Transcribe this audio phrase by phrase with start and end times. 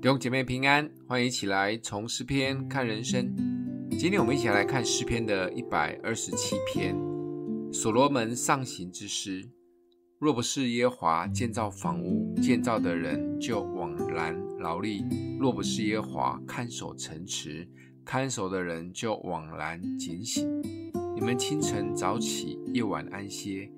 [0.00, 3.34] 弟兄姐妹平安，欢迎一起来从诗篇看人生。
[3.98, 6.94] 今天我们一起来看诗篇的一百二十七篇，
[7.72, 9.44] 所罗门上行之诗。
[10.20, 15.02] 若不是耶和华建造房屋，建造的人就枉然劳力；
[15.36, 17.68] 若不是耶和华看守城池，
[18.04, 20.48] 看守的人就枉然警醒。
[21.16, 23.68] 你们清晨早起，夜晚安歇，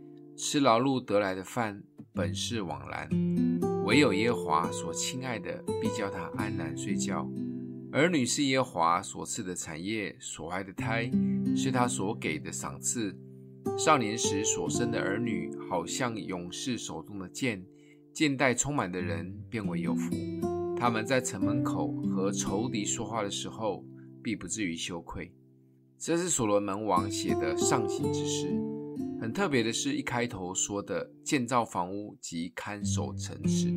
[0.42, 1.82] 吃劳碌得来的饭，
[2.14, 3.06] 本是枉然。
[3.84, 7.28] 唯有耶和华所亲爱的，必叫他安然睡觉。
[7.92, 11.10] 儿女是耶和华所赐的产业，所怀的胎
[11.54, 13.14] 是他所给的赏赐。
[13.78, 17.62] 少年时所生的儿女，好像勇士手中的箭，
[18.14, 20.10] 箭袋充满的人便为有福。
[20.74, 23.84] 他们在城门口和仇敌说话的时候，
[24.22, 25.34] 必不至于羞愧。
[25.98, 28.69] 这是所罗门王写的上行之诗。
[29.20, 33.70] 很特别的是，一开头说的建造房屋及看守城池，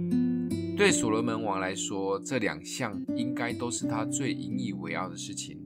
[0.77, 5.59] 对所罗门王来说，这两项应该都是他最引以为傲的事情。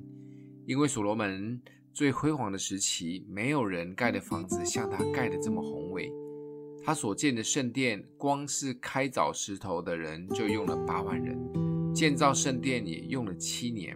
[0.66, 1.61] 因为所罗门
[1.94, 6.11] 最辉煌的时期，没有人盖的房子像他盖的这么宏伟。
[6.83, 11.38] 他所建的圣殿，光是开凿石头的人就用了八万人；
[11.94, 13.95] 建造圣殿也用了七年；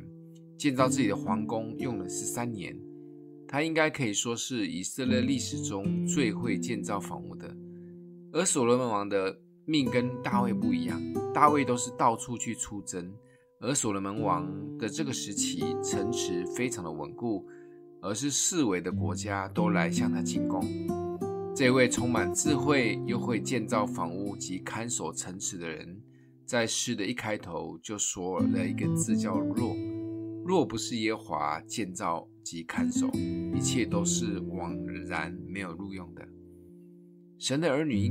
[0.59, 2.77] 建造自己的皇宫用了十三年。
[3.51, 7.53] 他应该可以说是以色列历史中最会建造房屋的，
[8.31, 11.01] 而所罗门王的命跟大卫不一样，
[11.33, 13.13] 大卫都是到处去出征，
[13.59, 17.45] 而所罗门王的这个时期城池非常的稳固，
[18.01, 20.65] 而是四围的国家都来向他进攻。
[21.53, 26.01] 这位充满智慧又会建造房屋及看守城池的人，
[26.45, 29.75] 在诗的一开头就说了一个字叫“若”。
[30.43, 33.07] 若不是耶和华建造及看守，
[33.53, 34.75] 一切都是枉
[35.07, 36.27] 然没有录用的。
[37.37, 38.09] 神的儿女应